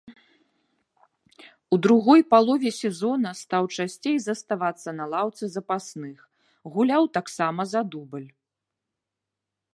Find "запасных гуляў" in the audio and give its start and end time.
5.59-7.03